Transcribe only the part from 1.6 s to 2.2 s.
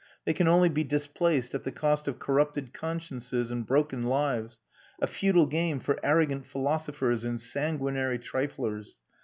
the cost of